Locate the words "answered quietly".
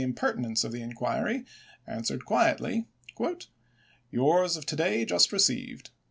1.85-2.87